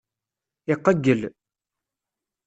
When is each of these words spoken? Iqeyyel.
Iqeyyel. 0.73 1.21